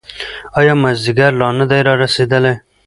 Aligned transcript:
ایا 0.59 0.73
مازیګر 0.81 1.31
لا 1.39 1.47
نه 1.59 1.65
دی 1.69 1.79
رارسېدلی؟ 1.87 2.53